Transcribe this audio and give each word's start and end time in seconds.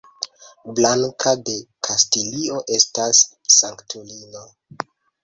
Blanka 0.77 1.33
de 1.49 1.53
Kastilio 1.87 2.63
estas 2.79 3.21
sanktulino. 3.57 4.43